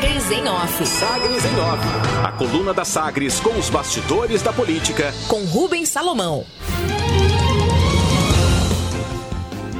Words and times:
Sagres 0.00 0.30
em 0.30 0.48
Off. 0.48 0.86
Sagres 0.86 1.44
em 1.44 1.60
Off. 1.60 1.84
A 2.24 2.32
coluna 2.32 2.72
da 2.72 2.86
Sagres 2.86 3.38
com 3.38 3.50
os 3.58 3.68
bastidores 3.68 4.40
da 4.40 4.50
política. 4.50 5.12
Com 5.28 5.44
Rubens 5.44 5.90
Salomão. 5.90 6.46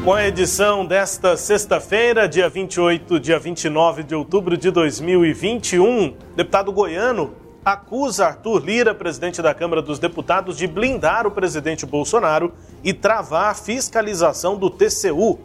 Com 0.04 0.12
a 0.12 0.26
edição 0.26 0.84
desta 0.84 1.38
sexta-feira, 1.38 2.28
dia 2.28 2.50
28, 2.50 3.18
dia 3.18 3.38
29 3.38 4.02
de 4.02 4.14
outubro 4.14 4.58
de 4.58 4.70
2021, 4.70 6.14
deputado 6.37 6.71
goiano 6.71 7.34
acusa 7.64 8.26
Arthur 8.26 8.64
Lira, 8.64 8.94
presidente 8.94 9.42
da 9.42 9.54
Câmara 9.54 9.82
dos 9.82 9.98
Deputados, 9.98 10.56
de 10.56 10.66
blindar 10.66 11.26
o 11.26 11.30
presidente 11.30 11.84
Bolsonaro 11.84 12.52
e 12.82 12.92
travar 12.92 13.50
a 13.50 13.54
fiscalização 13.54 14.56
do 14.56 14.71
TCU. 14.71 15.38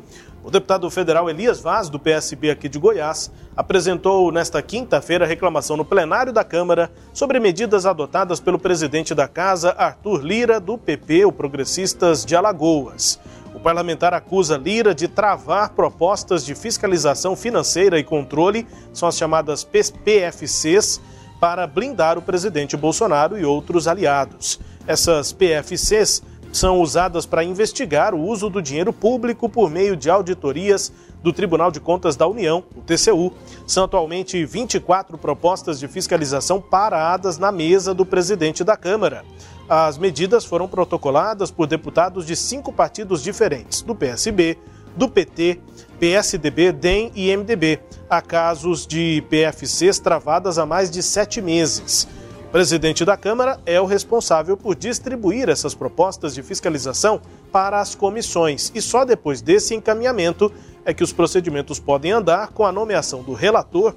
O 0.46 0.52
deputado 0.52 0.88
federal 0.92 1.28
Elias 1.28 1.60
Vaz, 1.60 1.90
do 1.90 1.98
PSB 1.98 2.52
aqui 2.52 2.70
de 2.70 2.78
Goiás, 2.78 3.32
apresentou 3.58 4.32
nesta 4.32 4.62
quinta-feira 4.62 5.26
reclamação 5.26 5.76
no 5.76 5.84
plenário 5.84 6.32
da 6.32 6.44
Câmara 6.44 6.92
sobre 7.12 7.40
medidas 7.40 7.88
adotadas 7.88 8.40
pelo 8.40 8.60
presidente 8.60 9.16
da 9.16 9.28
Casa, 9.28 9.72
Arthur 9.72 10.24
Lira, 10.24 10.60
do 10.60 10.78
PP, 10.78 11.26
o 11.26 11.32
Progressistas 11.32 12.24
de 12.24 12.36
Alagoas. 12.36 13.20
O 13.56 13.60
parlamentar 13.60 14.14
acusa 14.14 14.56
Lira 14.56 14.94
de 14.94 15.08
travar 15.08 15.70
propostas 15.70 16.46
de 16.46 16.54
fiscalização 16.54 17.36
financeira 17.36 17.98
e 17.98 18.04
controle, 18.04 18.68
são 18.94 19.10
as 19.10 19.18
chamadas 19.18 19.64
PFCs, 19.64 21.02
para 21.40 21.66
blindar 21.66 22.20
o 22.20 22.22
presidente 22.22 22.78
Bolsonaro 22.78 23.36
e 23.36 23.44
outros 23.44 23.88
aliados. 23.88 24.60
Essas 24.86 25.34
PFCs 25.34 26.22
são 26.56 26.80
usadas 26.80 27.26
para 27.26 27.44
investigar 27.44 28.16
o 28.16 28.22
uso 28.22 28.50
do 28.50 28.62
dinheiro 28.62 28.94
público 28.94 29.50
por 29.50 29.70
meio 29.70 29.96
de 29.96 30.10
auditorias 30.10 30.92
do 31.22 31.34
Tribunal 31.34 31.70
de 31.70 31.82
Contas 31.82 32.16
da 32.16 32.26
União, 32.26 32.64
o 32.74 32.82
TCU. 32.82 33.34
São 33.68 33.84
atualmente 33.84 34.46
24 34.46 35.18
propostas 35.18 35.78
de 35.78 35.88
fiscalização 35.90 36.62
paradas 36.62 37.38
na 37.38 37.52
mesa 37.52 37.94
do 37.94 38.06
presidente 38.06 38.64
da 38.64 38.78
Câmara. 38.78 39.26
As 39.68 39.98
medidas 39.98 40.46
foram 40.46 40.68
protocoladas 40.68 41.52
por 41.52 41.68
deputados 41.68 42.26
de 42.26 42.38
cinco 42.38 42.72
partidos 42.72 43.22
diferentes, 43.22 43.82
do 43.82 43.94
PSB, 43.94 44.58
do 44.96 45.10
PT, 45.10 45.60
PSDB, 46.00 46.72
DEM 46.72 47.12
e 47.16 47.36
MDB. 47.36 47.82
Há 48.10 48.22
casos 48.22 48.88
de 48.88 49.22
PFCs 49.30 50.00
travadas 50.00 50.58
há 50.58 50.66
mais 50.66 50.90
de 50.90 51.04
sete 51.04 51.42
meses. 51.42 52.08
Presidente 52.56 53.04
da 53.04 53.18
Câmara 53.18 53.60
é 53.66 53.82
o 53.82 53.86
responsável 53.86 54.56
por 54.56 54.78
distribuir 54.78 55.50
essas 55.50 55.76
propostas 55.76 56.34
de 56.34 56.42
fiscalização 56.42 57.20
para 57.52 57.82
as 57.82 57.96
comissões 57.96 58.72
e 58.74 58.82
só 58.82 59.04
depois 59.04 59.42
desse 59.42 59.76
encaminhamento 59.76 60.50
é 60.86 60.94
que 60.94 61.04
os 61.04 61.12
procedimentos 61.12 61.80
podem 61.80 62.14
andar 62.14 62.52
com 62.52 62.66
a 62.66 62.72
nomeação 62.72 63.22
do 63.22 63.34
relator 63.34 63.94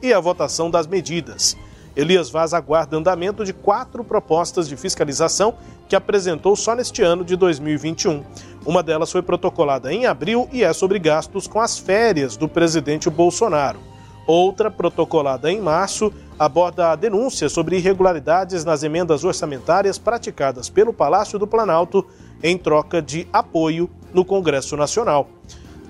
e 0.00 0.10
a 0.10 0.18
votação 0.18 0.70
das 0.70 0.86
medidas. 0.86 1.54
Elias 1.94 2.30
Vaz 2.30 2.54
aguarda 2.54 2.96
andamento 2.96 3.44
de 3.44 3.52
quatro 3.52 4.02
propostas 4.02 4.66
de 4.66 4.74
fiscalização 4.74 5.54
que 5.86 5.94
apresentou 5.94 6.56
só 6.56 6.74
neste 6.74 7.02
ano 7.02 7.22
de 7.22 7.36
2021. 7.36 8.24
Uma 8.64 8.82
delas 8.82 9.12
foi 9.12 9.20
protocolada 9.20 9.92
em 9.92 10.06
abril 10.06 10.48
e 10.50 10.64
é 10.64 10.72
sobre 10.72 10.98
gastos 10.98 11.46
com 11.46 11.60
as 11.60 11.78
férias 11.78 12.38
do 12.38 12.48
presidente 12.48 13.10
Bolsonaro. 13.10 13.91
Outra, 14.26 14.70
protocolada 14.70 15.50
em 15.50 15.60
março, 15.60 16.12
aborda 16.38 16.90
a 16.90 16.96
denúncia 16.96 17.48
sobre 17.48 17.76
irregularidades 17.76 18.64
nas 18.64 18.82
emendas 18.82 19.24
orçamentárias 19.24 19.98
praticadas 19.98 20.68
pelo 20.68 20.92
Palácio 20.92 21.38
do 21.38 21.46
Planalto 21.46 22.06
em 22.42 22.56
troca 22.56 23.00
de 23.02 23.26
apoio 23.32 23.90
no 24.12 24.24
Congresso 24.24 24.76
Nacional. 24.76 25.28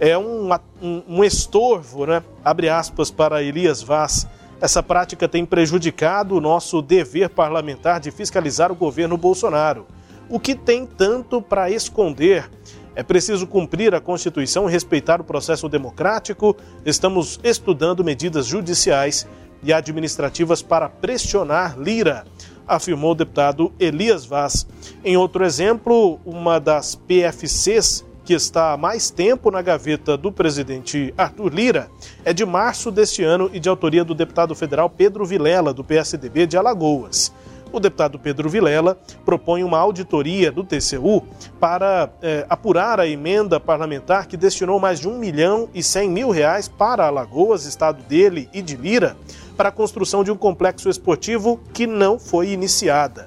É 0.01 0.17
um, 0.17 0.51
um, 0.83 1.03
um 1.09 1.25
estorvo, 1.25 2.07
né? 2.07 2.23
abre 2.45 2.69
aspas, 2.69 3.11
para 3.11 3.43
Elias 3.43 3.83
Vaz, 3.83 4.27
essa 4.61 4.83
prática 4.83 5.29
tem 5.29 5.45
prejudicado 5.45 6.37
o 6.37 6.41
nosso 6.41 6.81
dever 6.81 7.29
parlamentar 7.31 8.01
de 8.01 8.11
fiscalizar 8.11 8.71
o 8.71 8.77
governo 8.77 9.17
Bolsonaro. 9.17 9.87
O 10.29 10.39
que 10.39 10.55
tem 10.55 10.87
tanto 10.87 11.43
para 11.43 11.71
esconder? 11.71 12.49
É 12.95 13.03
preciso 13.03 13.47
cumprir 13.47 13.95
a 13.95 14.01
Constituição 14.01 14.69
e 14.69 14.73
respeitar 14.73 15.21
o 15.21 15.25
processo 15.25 15.69
democrático. 15.69 16.57
Estamos 16.85 17.41
estudando 17.43 18.05
medidas 18.05 18.47
judiciais 18.47 19.27
e 19.63 19.73
administrativas 19.73 20.61
para 20.61 20.89
pressionar 20.89 21.79
Lira, 21.79 22.25
afirmou 22.67 23.13
o 23.13 23.15
deputado 23.15 23.73
Elias 23.79 24.27
Vaz. 24.27 24.67
Em 25.05 25.17
outro 25.17 25.45
exemplo, 25.45 26.21
uma 26.25 26.59
das 26.59 26.95
PFCs 26.95 28.05
que 28.25 28.35
está 28.35 28.73
há 28.73 28.77
mais 28.77 29.11
tempo 29.11 29.51
na 29.51 29.61
gaveta 29.63 30.17
do 30.17 30.31
presidente 30.31 31.13
Arthur 31.17 31.53
Lira, 31.53 31.91
é 32.25 32.33
de 32.33 32.45
março 32.45 32.91
deste 32.91 33.23
ano 33.23 33.51
e 33.53 33.59
de 33.59 33.69
autoria 33.69 34.05
do 34.05 34.15
deputado 34.15 34.55
federal 34.55 34.89
Pedro 34.89 35.25
Vilela, 35.25 35.75
do 35.75 35.83
PSDB 35.83 36.47
de 36.47 36.57
Alagoas. 36.57 37.33
O 37.73 37.81
deputado 37.81 38.19
Pedro 38.19 38.51
Vilela 38.51 38.99
propõe 39.25 39.65
uma 39.65 39.79
auditoria 39.79 40.53
do 40.53 40.63
TCU 40.63 41.27
para 41.59 42.11
é, 42.21 42.45
apurar 42.49 43.01
a 43.01 43.09
emenda 43.09 43.59
parlamentar 43.59 44.27
que 44.27 44.37
destinou 44.37 44.79
mais 44.79 45.01
de 45.01 45.09
1 45.09 45.19
milhão 45.19 45.71
e 45.73 45.83
100 45.83 46.11
mil 46.11 46.31
reais 46.31 46.69
para 46.69 47.07
Alagoas, 47.07 47.65
estado 47.65 48.03
dele 48.03 48.49
e 48.53 48.61
de 48.61 48.77
Lira, 48.77 49.17
para 49.57 49.71
a 49.71 49.73
construção 49.73 50.23
de 50.23 50.31
um 50.31 50.37
complexo 50.37 50.91
esportivo 50.91 51.59
que 51.73 51.87
não 51.87 52.19
foi 52.19 52.51
iniciada. 52.51 53.27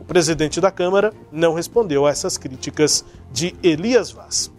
O 0.00 0.04
presidente 0.04 0.60
da 0.60 0.72
Câmara 0.72 1.12
não 1.30 1.54
respondeu 1.54 2.04
a 2.04 2.10
essas 2.10 2.36
críticas 2.36 3.04
de 3.32 3.54
Elias 3.62 4.10
Vaz. 4.10 4.50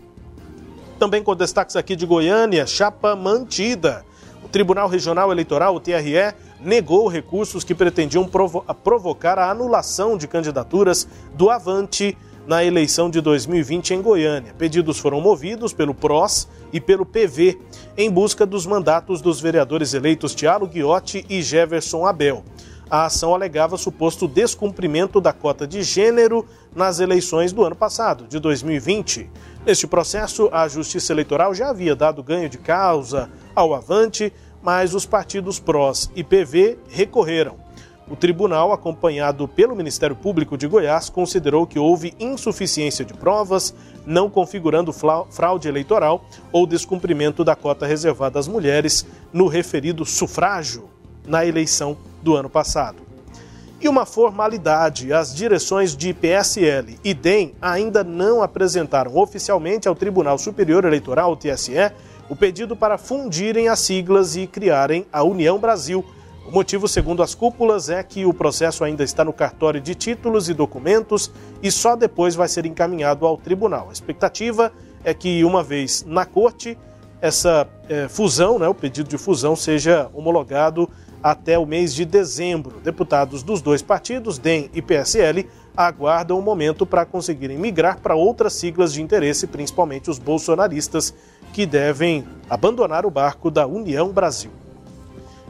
Também 0.97 1.22
com 1.22 1.35
destaques 1.35 1.75
aqui 1.75 1.94
de 1.96 2.06
Goiânia, 2.06 2.66
chapa 2.66 3.16
mantida. 3.17 4.06
Tribunal 4.56 4.88
Regional 4.88 5.34
Eleitoral, 5.34 5.76
o 5.76 5.82
TRE, 5.82 6.34
negou 6.62 7.10
recursos 7.10 7.62
que 7.62 7.76
pretendiam 7.76 8.26
provo 8.26 8.64
provocar 8.86 9.38
a 9.38 9.52
anulação 9.52 10.18
de 10.18 10.30
candidaturas 10.30 11.06
do 11.34 11.50
Avante 11.50 12.18
na 12.48 12.64
eleição 12.64 13.10
de 13.10 13.20
2020 13.20 13.94
em 13.94 14.02
Goiânia. 14.02 14.56
Pedidos 14.58 14.98
foram 14.98 15.20
movidos 15.20 15.74
pelo 15.74 15.94
PROS 15.94 16.48
e 16.72 16.80
pelo 16.80 17.06
PV 17.06 17.60
em 17.98 18.10
busca 18.10 18.46
dos 18.46 18.66
mandatos 18.66 19.20
dos 19.20 19.42
vereadores 19.42 19.94
eleitos 19.94 20.34
Tiago 20.34 20.68
Guiotti 20.68 21.26
e 21.30 21.42
Jefferson 21.42 22.06
Abel 22.06 22.42
a 22.90 23.06
ação 23.06 23.34
alegava 23.34 23.78
suposto 23.78 24.28
descumprimento 24.28 25.20
da 25.20 25.34
cota 25.34 25.66
de 25.68 25.82
gênero 25.82 26.46
nas 26.76 27.00
eleições 27.00 27.52
do 27.52 27.64
ano 27.64 27.76
passado, 27.76 28.28
de 28.28 28.40
2020. 28.40 29.30
Neste 29.66 29.88
processo, 29.88 30.50
a 30.52 30.68
Justiça 30.68 31.12
Eleitoral 31.12 31.54
já 31.56 31.70
havia 31.70 31.96
dado 31.96 32.22
ganho 32.22 32.48
de 32.48 32.58
causa 32.58 33.30
ao 33.56 33.74
Avante, 33.74 34.32
mas 34.66 34.96
os 34.96 35.06
partidos 35.06 35.59
PROS 35.59 36.09
e 36.16 36.24
PV 36.24 36.80
recorreram. 36.90 37.56
O 38.09 38.16
tribunal, 38.16 38.74
acompanhado 38.74 39.48
pelo 39.48 39.76
Ministério 39.76 40.16
Público 40.16 40.58
de 40.58 40.66
Goiás, 40.66 41.08
considerou 41.08 41.68
que 41.68 41.78
houve 41.78 42.16
insuficiência 42.20 43.06
de 43.06 43.14
provas, 43.14 43.76
não 44.08 44.28
configurando 44.28 44.92
fraude 45.30 45.68
eleitoral 45.68 46.26
ou 46.52 46.66
descumprimento 46.66 47.44
da 47.44 47.56
cota 47.56 47.86
reservada 47.86 48.40
às 48.40 48.48
mulheres 48.48 49.06
no 49.31 49.48
referido 49.48 50.03
sufrágio 50.03 50.90
na 51.28 51.46
eleição 51.46 51.96
do 52.24 52.36
ano 52.36 52.50
passado. 52.50 53.03
E 53.80 53.88
uma 53.88 54.06
formalidade: 54.06 55.14
as 55.14 55.36
direções 55.36 55.96
de 55.96 56.12
PSL 56.12 56.97
e 57.03 57.14
DEM 57.14 57.53
ainda 57.62 58.03
não 58.03 58.42
apresentaram 58.42 59.16
oficialmente 59.16 59.88
ao 59.88 59.94
Tribunal 59.94 60.40
Superior 60.40 60.86
Eleitoral, 60.86 61.32
o 61.32 61.36
TSE, 61.36 61.92
o 62.30 62.36
pedido 62.36 62.75
para 62.75 62.97
fundirem 62.97 63.68
as 63.68 63.80
siglas 63.80 64.36
e 64.36 64.47
criarem 64.47 65.06
a 65.12 65.24
União 65.24 65.59
Brasil. 65.59 66.03
O 66.47 66.52
motivo, 66.52 66.88
segundo 66.88 67.24
as 67.24 67.34
cúpulas, 67.34 67.90
é 67.90 68.03
que 68.03 68.25
o 68.25 68.34
processo 68.34 68.84
ainda 68.84 69.03
está 69.03 69.25
no 69.25 69.34
cartório 69.34 69.81
de 69.81 69.96
títulos 69.96 70.47
e 70.47 70.53
documentos 70.53 71.31
e 71.62 71.72
só 71.72 71.96
depois 71.96 72.35
vai 72.35 72.47
ser 72.47 72.66
encaminhado 72.66 73.25
ao 73.25 73.38
tribunal. 73.38 73.90
A 73.90 73.94
expectativa 73.94 74.72
é 75.03 75.14
que, 75.14 75.44
uma 75.44 75.64
vez 75.64 76.03
na 76.08 76.25
corte, 76.25 76.78
essa 77.22 77.68
é, 77.90 78.08
fusão, 78.08 78.59
né, 78.59 78.68
o 78.68 78.75
pedido 78.75 79.09
de 79.09 79.18
fusão, 79.18 79.56
seja 79.56 80.09
homologado 80.14 80.88
até 81.23 81.58
o 81.58 81.66
mês 81.66 81.96
de 81.96 82.05
dezembro. 82.05 82.79
Deputados 82.82 83.41
dos 83.41 83.59
dois 83.59 83.82
partidos, 83.82 84.38
DEM 84.38 84.70
e 84.73 84.82
PSL, 84.82 85.47
aguardam 85.76 86.38
o 86.38 86.40
um 86.40 86.44
momento 86.44 86.85
para 86.85 87.03
conseguirem 87.03 87.58
migrar 87.58 88.00
para 88.00 88.14
outras 88.14 88.53
siglas 88.53 88.94
de 88.94 89.02
interesse, 89.02 89.47
principalmente 89.47 90.09
os 90.09 90.20
bolsonaristas, 90.20 91.14
que 91.55 91.66
devem 91.66 92.28
abandonar 92.49 93.05
o 93.05 93.09
barco 93.09 93.49
da 93.49 93.66
União 93.66 94.09
Brasil. 94.09 94.52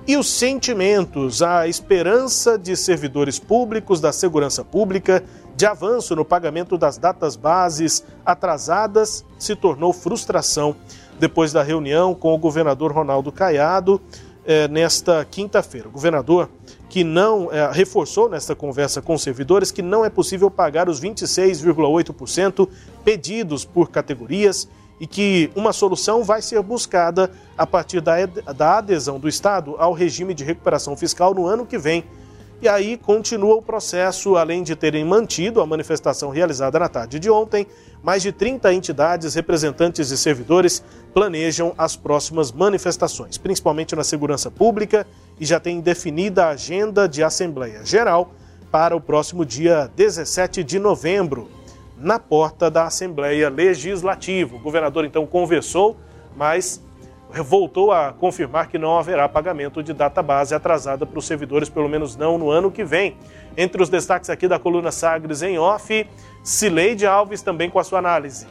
E 0.05 0.15
os 0.15 0.29
sentimentos, 0.29 1.41
a 1.41 1.67
esperança 1.67 2.59
de 2.59 2.75
servidores 2.75 3.39
públicos 3.39 3.99
da 3.99 4.13
segurança 4.13 4.63
pública 4.63 5.23
de 5.55 5.65
avanço 5.65 6.15
no 6.15 6.23
pagamento 6.23 6.77
das 6.77 6.99
datas 6.99 7.35
bases 7.35 8.05
atrasadas 8.23 9.25
se 9.39 9.55
tornou 9.55 9.91
frustração 9.91 10.75
depois 11.19 11.51
da 11.51 11.63
reunião 11.63 12.13
com 12.13 12.35
o 12.35 12.37
governador 12.37 12.91
Ronaldo 12.91 13.31
Caiado 13.31 13.99
é, 14.45 14.67
nesta 14.67 15.25
quinta-feira. 15.25 15.87
O 15.87 15.91
governador 15.91 16.51
que 16.87 17.03
não 17.03 17.51
é, 17.51 17.71
reforçou 17.71 18.29
nesta 18.29 18.53
conversa 18.53 19.01
com 19.01 19.17
servidores 19.17 19.71
que 19.71 19.81
não 19.81 20.05
é 20.05 20.09
possível 20.11 20.51
pagar 20.51 20.87
os 20.87 21.01
26,8% 21.01 22.69
pedidos 23.03 23.65
por 23.65 23.89
categorias 23.89 24.67
e 24.99 25.05
que 25.05 25.51
uma 25.55 25.73
solução 25.73 26.23
vai 26.23 26.41
ser 26.41 26.61
buscada 26.61 27.31
a 27.57 27.67
partir 27.67 28.01
da, 28.01 28.25
da 28.25 28.77
adesão 28.77 29.19
do 29.19 29.27
Estado 29.27 29.75
ao 29.77 29.93
regime 29.93 30.33
de 30.33 30.43
recuperação 30.43 30.95
fiscal 30.95 31.33
no 31.33 31.45
ano 31.45 31.65
que 31.65 31.77
vem. 31.77 32.03
E 32.61 32.69
aí 32.69 32.97
continua 32.97 33.55
o 33.55 33.61
processo, 33.61 34.37
além 34.37 34.63
de 34.63 34.75
terem 34.75 35.03
mantido 35.03 35.59
a 35.59 35.65
manifestação 35.65 36.29
realizada 36.29 36.79
na 36.79 36.87
tarde 36.87 37.19
de 37.19 37.29
ontem, 37.29 37.67
mais 38.01 38.23
de 38.23 38.31
30 38.31 38.73
entidades, 38.73 39.35
representantes 39.35 40.09
e 40.09 40.17
servidores 40.17 40.81
planejam 41.13 41.73
as 41.77 41.97
próximas 41.97 42.51
manifestações, 42.51 43.37
principalmente 43.37 43.95
na 43.95 44.03
segurança 44.03 44.49
pública, 44.49 45.05
e 45.39 45.45
já 45.45 45.59
tem 45.59 45.81
definida 45.81 46.45
a 46.45 46.49
agenda 46.51 47.09
de 47.09 47.21
Assembleia 47.21 47.83
Geral 47.83 48.31
para 48.71 48.95
o 48.95 49.01
próximo 49.01 49.45
dia 49.45 49.91
17 49.95 50.63
de 50.63 50.79
novembro, 50.79 51.49
na 51.97 52.19
porta 52.19 52.69
da 52.69 52.85
Assembleia 52.85 53.49
Legislativa. 53.49 54.55
O 54.55 54.59
governador 54.59 55.05
então 55.05 55.25
conversou, 55.25 55.97
mas 56.35 56.83
voltou 57.43 57.91
a 57.91 58.13
confirmar 58.13 58.67
que 58.67 58.77
não 58.77 58.97
haverá 58.97 59.27
pagamento 59.27 59.83
de 59.83 59.93
data 59.93 60.21
base 60.21 60.53
atrasada 60.53 61.05
para 61.05 61.19
os 61.19 61.25
servidores, 61.25 61.69
pelo 61.69 61.89
menos 61.89 62.15
não 62.15 62.37
no 62.37 62.49
ano 62.49 62.71
que 62.71 62.83
vem. 62.83 63.17
Entre 63.57 63.81
os 63.81 63.89
destaques 63.89 64.29
aqui 64.29 64.47
da 64.47 64.59
coluna 64.59 64.91
Sagres 64.91 65.41
em 65.41 65.57
off, 65.57 66.07
Cileide 66.43 67.05
Alves 67.05 67.41
também 67.41 67.69
com 67.69 67.79
a 67.79 67.83
sua 67.83 67.99
análise. 67.99 68.47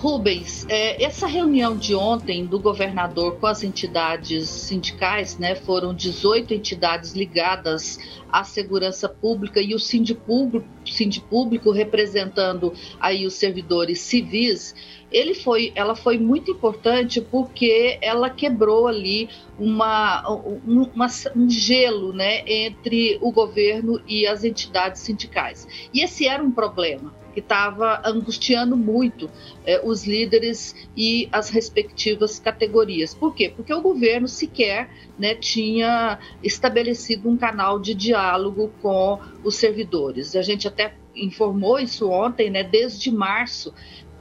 Rubens, 0.00 0.64
é, 0.66 1.04
essa 1.04 1.26
reunião 1.26 1.76
de 1.76 1.94
ontem 1.94 2.46
do 2.46 2.58
governador 2.58 3.36
com 3.36 3.46
as 3.46 3.62
entidades 3.62 4.48
sindicais, 4.48 5.36
né, 5.36 5.54
foram 5.54 5.92
18 5.92 6.54
entidades 6.54 7.12
ligadas 7.12 7.98
à 8.32 8.42
segurança 8.42 9.10
pública 9.10 9.60
e 9.60 9.74
o 9.74 9.78
Sindipúblico, 9.78 10.66
Sindipúblico 10.86 11.70
representando 11.70 12.72
aí 12.98 13.26
os 13.26 13.34
servidores 13.34 14.00
civis, 14.00 14.74
ele 15.12 15.34
foi, 15.34 15.70
ela 15.74 15.94
foi 15.94 16.16
muito 16.16 16.50
importante 16.50 17.20
porque 17.20 17.98
ela 18.00 18.30
quebrou 18.30 18.88
ali 18.88 19.28
uma, 19.58 20.26
uma, 20.66 21.08
um 21.36 21.50
gelo 21.50 22.14
né, 22.14 22.42
entre 22.46 23.18
o 23.20 23.30
governo 23.30 24.00
e 24.08 24.26
as 24.26 24.44
entidades 24.44 25.02
sindicais. 25.02 25.68
E 25.92 26.02
esse 26.02 26.26
era 26.26 26.42
um 26.42 26.50
problema 26.50 27.19
que 27.30 27.40
estava 27.40 28.00
angustiando 28.04 28.76
muito 28.76 29.30
eh, 29.64 29.80
os 29.84 30.06
líderes 30.06 30.74
e 30.96 31.28
as 31.32 31.48
respectivas 31.50 32.38
categorias. 32.38 33.14
Por 33.14 33.34
quê? 33.34 33.52
Porque 33.54 33.72
o 33.72 33.80
governo 33.80 34.28
sequer 34.28 34.90
né, 35.18 35.34
tinha 35.34 36.18
estabelecido 36.42 37.28
um 37.28 37.36
canal 37.36 37.78
de 37.78 37.94
diálogo 37.94 38.72
com 38.82 39.18
os 39.44 39.56
servidores. 39.56 40.34
A 40.36 40.42
gente 40.42 40.66
até 40.66 40.94
informou 41.14 41.78
isso 41.78 42.08
ontem, 42.08 42.50
né, 42.50 42.62
desde 42.62 43.10
março 43.10 43.72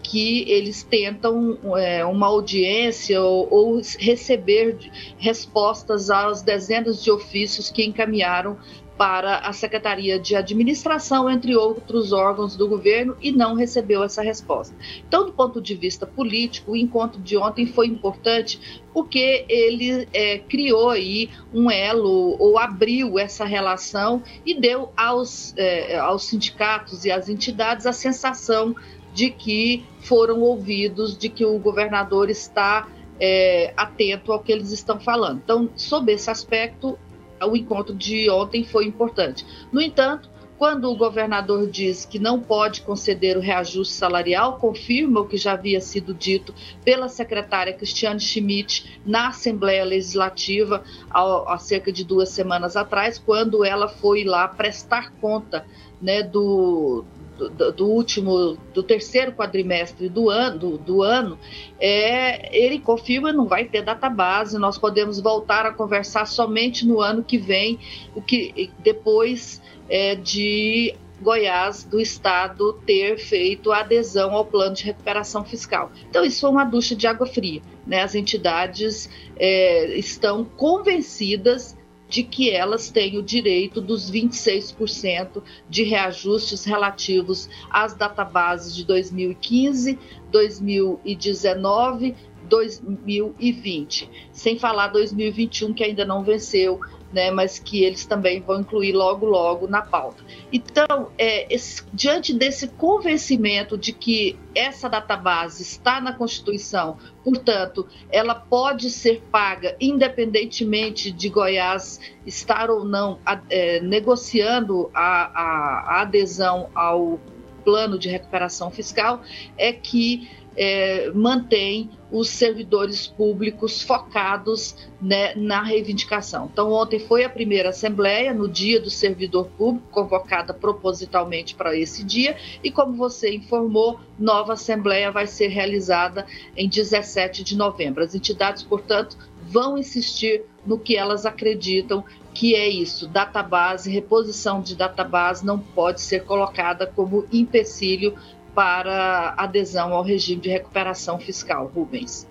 que 0.01 0.49
eles 0.49 0.81
tentam 0.81 1.57
é, 1.77 2.03
uma 2.05 2.27
audiência 2.27 3.21
ou, 3.21 3.47
ou, 3.51 3.81
receber 3.99 4.77
respostas 5.17 6.09
às 6.09 6.41
dezenas 6.41 7.03
de 7.03 7.11
ofícios 7.11 7.69
que 7.69 7.83
encaminharam 7.85 8.57
para 8.99 9.37
a 9.37 9.53
Secretaria 9.53 10.19
de 10.19 10.35
Administração, 10.35 11.29
entre 11.29 11.55
outros 11.55 12.11
órgãos 12.11 12.57
do 12.57 12.67
governo, 12.67 13.15
e 13.21 13.31
não 13.31 13.53
recebeu 13.53 14.03
essa 14.03 14.21
resposta. 14.21 14.75
Então, 15.07 15.25
do 15.25 15.31
ponto 15.31 15.61
de 15.61 15.73
vista 15.73 16.05
político, 16.05 16.73
o 16.73 16.75
encontro 16.75 17.21
de 17.21 17.37
ontem 17.37 17.65
foi 17.65 17.87
importante 17.87 18.83
porque 18.93 19.45
ele 19.47 20.05
é, 20.11 20.39
criou 20.39 20.89
aí 20.89 21.29
um 21.53 21.71
elo 21.71 22.35
ou 22.37 22.59
abriu 22.59 23.17
essa 23.17 23.45
relação 23.45 24.21
e 24.45 24.53
deu 24.53 24.91
aos, 24.97 25.53
é, 25.55 25.97
aos 25.97 26.25
sindicatos 26.25 27.05
e 27.05 27.11
às 27.11 27.29
entidades 27.29 27.85
a 27.85 27.93
sensação 27.93 28.75
de 29.13 29.29
que 29.29 29.85
foram 30.01 30.41
ouvidos, 30.41 31.17
de 31.17 31.29
que 31.29 31.45
o 31.45 31.57
governador 31.57 32.29
está 32.29 32.85
é, 33.17 33.73
atento 33.77 34.33
ao 34.33 34.41
que 34.41 34.51
eles 34.51 34.73
estão 34.73 34.99
falando. 34.99 35.39
Então, 35.41 35.69
sob 35.77 36.11
esse 36.11 36.29
aspecto, 36.29 36.99
o 37.45 37.55
encontro 37.55 37.93
de 37.95 38.29
ontem 38.29 38.63
foi 38.63 38.85
importante. 38.85 39.45
No 39.71 39.81
entanto, 39.81 40.29
quando 40.59 40.91
o 40.91 40.97
governador 40.97 41.69
diz 41.69 42.03
que 42.03 42.19
não 42.19 42.41
pode 42.41 42.81
conceder 42.81 43.37
o 43.37 43.39
reajuste 43.39 43.93
salarial, 43.93 44.57
confirma 44.57 45.21
o 45.21 45.25
que 45.25 45.37
já 45.37 45.53
havia 45.53 45.79
sido 45.79 46.13
dito 46.13 46.53
pela 46.83 47.07
secretária 47.07 47.71
Cristiane 47.71 48.19
Schmidt 48.19 48.99
na 49.05 49.29
Assembleia 49.29 49.85
Legislativa 49.85 50.83
há, 51.09 51.57
cerca 51.57 51.93
de 51.93 52.03
duas 52.03 52.27
semanas 52.27 52.75
atrás, 52.75 53.17
quando 53.17 53.63
ela 53.63 53.87
foi 53.87 54.25
lá 54.25 54.49
prestar 54.49 55.13
conta 55.21 55.65
né, 56.01 56.21
do, 56.21 57.05
do, 57.47 57.71
do, 57.71 57.87
último, 57.87 58.57
do 58.73 58.83
terceiro 58.83 59.31
quadrimestre 59.31 60.09
do 60.09 60.29
ano, 60.29 60.59
do, 60.59 60.77
do, 60.77 61.01
ano, 61.01 61.39
é, 61.79 62.55
ele 62.57 62.79
confirma 62.79 63.31
não 63.31 63.47
vai 63.47 63.65
ter 63.65 63.81
database, 63.81 64.57
nós 64.57 64.77
podemos 64.77 65.19
voltar 65.21 65.65
a 65.65 65.71
conversar 65.71 66.25
somente 66.25 66.85
no 66.85 66.99
ano 66.99 67.23
que 67.23 67.37
vem, 67.37 67.79
o 68.13 68.21
que 68.21 68.69
depois 68.79 69.61
é, 69.87 70.15
de 70.15 70.93
Goiás, 71.21 71.83
do 71.83 71.99
Estado, 71.99 72.73
ter 72.85 73.17
feito 73.17 73.71
a 73.71 73.79
adesão 73.79 74.33
ao 74.33 74.45
plano 74.45 74.73
de 74.73 74.85
recuperação 74.85 75.43
fiscal. 75.43 75.91
Então, 76.09 76.23
isso 76.23 76.41
foi 76.41 76.49
uma 76.49 76.63
ducha 76.63 76.95
de 76.95 77.05
água 77.07 77.27
fria. 77.27 77.61
Né? 77.85 78.01
As 78.01 78.15
entidades 78.15 79.09
é, 79.37 79.97
estão 79.97 80.45
convencidas 80.45 81.77
de 82.09 82.23
que 82.23 82.49
elas 82.49 82.89
têm 82.89 83.17
o 83.17 83.23
direito 83.23 83.79
dos 83.79 84.11
26% 84.11 85.43
de 85.69 85.83
reajustes 85.83 86.65
relativos 86.65 87.47
às 87.69 87.93
databases 87.93 88.75
de 88.75 88.83
2015, 88.83 89.97
2019, 90.31 92.15
2020, 92.49 94.09
sem 94.31 94.57
falar 94.57 94.87
2021 94.87 95.71
que 95.73 95.83
ainda 95.83 96.03
não 96.03 96.23
venceu 96.23 96.79
né, 97.11 97.31
mas 97.31 97.57
que 97.59 97.83
eles 97.83 98.05
também 98.05 98.41
vão 98.41 98.61
incluir 98.61 98.93
logo, 98.93 99.25
logo 99.25 99.67
na 99.67 99.81
pauta. 99.81 100.23
Então, 100.51 101.11
é, 101.17 101.51
esse, 101.53 101.83
diante 101.93 102.33
desse 102.33 102.67
convencimento 102.67 103.77
de 103.77 103.91
que 103.93 104.37
essa 104.53 104.87
database 104.87 105.63
está 105.63 105.99
na 105.99 106.13
Constituição, 106.13 106.97
portanto, 107.23 107.87
ela 108.11 108.35
pode 108.35 108.89
ser 108.89 109.21
paga 109.31 109.75
independentemente 109.79 111.11
de 111.11 111.29
Goiás 111.29 111.99
estar 112.25 112.69
ou 112.69 112.85
não 112.85 113.19
é, 113.49 113.79
negociando 113.79 114.89
a, 114.93 115.25
a, 115.25 115.79
a 115.97 116.01
adesão 116.01 116.69
ao 116.75 117.19
plano 117.63 117.99
de 117.99 118.09
recuperação 118.09 118.71
fiscal, 118.71 119.21
é 119.57 119.71
que 119.71 120.27
é, 120.61 121.09
mantém 121.11 121.89
os 122.11 122.27
servidores 122.27 123.07
públicos 123.07 123.81
focados 123.81 124.75
né, 125.01 125.33
na 125.35 125.63
reivindicação. 125.63 126.49
Então, 126.51 126.73
ontem 126.73 126.99
foi 126.99 127.23
a 127.23 127.29
primeira 127.29 127.69
assembleia, 127.69 128.33
no 128.33 128.49
dia 128.49 128.77
do 128.77 128.89
servidor 128.89 129.47
público, 129.57 129.87
convocada 129.89 130.53
propositalmente 130.53 131.55
para 131.55 131.77
esse 131.77 132.03
dia, 132.03 132.35
e 132.61 132.69
como 132.69 132.93
você 132.93 133.33
informou, 133.33 134.01
nova 134.17 134.53
assembleia 134.53 135.09
vai 135.11 135.27
ser 135.27 135.47
realizada 135.47 136.25
em 136.57 136.67
17 136.67 137.41
de 137.41 137.55
novembro. 137.55 138.03
As 138.03 138.13
entidades, 138.13 138.61
portanto, 138.61 139.17
vão 139.41 139.77
insistir 139.77 140.43
no 140.65 140.77
que 140.77 140.97
elas 140.97 141.25
acreditam 141.25 142.03
que 142.33 142.53
é 142.53 142.67
isso, 142.67 143.07
database, 143.07 143.89
reposição 143.89 144.61
de 144.61 144.75
database 144.75 145.45
não 145.45 145.57
pode 145.57 146.01
ser 146.01 146.25
colocada 146.25 146.85
como 146.85 147.25
empecilho 147.31 148.15
para 148.53 149.33
adesão 149.37 149.93
ao 149.93 150.03
regime 150.03 150.41
de 150.41 150.49
recuperação 150.49 151.19
fiscal. 151.19 151.71
Rubens. 151.73 152.27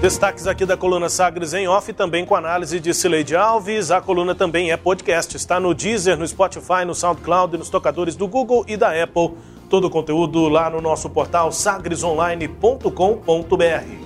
Destaques 0.00 0.46
aqui 0.46 0.64
da 0.66 0.76
coluna 0.76 1.08
Sagres 1.08 1.54
em 1.54 1.66
off, 1.66 1.90
também 1.92 2.26
com 2.26 2.36
análise 2.36 2.78
de 2.78 2.92
Cileide 2.92 3.34
Alves. 3.34 3.90
A 3.90 4.00
coluna 4.00 4.34
também 4.34 4.70
é 4.70 4.76
podcast, 4.76 5.34
está 5.36 5.58
no 5.58 5.74
Deezer, 5.74 6.18
no 6.18 6.28
Spotify, 6.28 6.84
no 6.86 6.94
SoundCloud, 6.94 7.56
nos 7.56 7.70
tocadores 7.70 8.14
do 8.14 8.28
Google 8.28 8.64
e 8.68 8.76
da 8.76 9.02
Apple. 9.02 9.32
Todo 9.70 9.86
o 9.86 9.90
conteúdo 9.90 10.48
lá 10.48 10.68
no 10.68 10.82
nosso 10.82 11.08
portal 11.08 11.50
sagresonline.com.br. 11.50 14.05